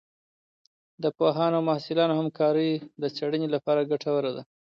د 1.03 1.05
پوهانو 1.17 1.57
او 1.59 1.67
محصلانو 1.69 2.17
همکارۍ 2.19 2.71
د 3.01 3.03
څېړنې 3.15 3.47
لپاره 3.55 3.87
ګټوره 3.91 4.31
ده. 4.35 4.43